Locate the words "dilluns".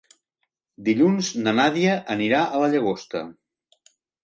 0.87-1.29